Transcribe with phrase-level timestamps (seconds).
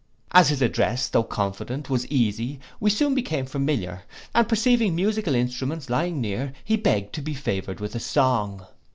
[0.31, 4.01] As his address, though confident, was easy, we soon became more familiar;
[4.33, 8.65] and perceiving musical instruments lying near, he begged to be favoured with a song.